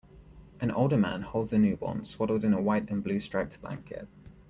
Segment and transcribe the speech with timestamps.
[0.59, 4.07] An older man holds a newborn swaddled in a white and blue striped blanket.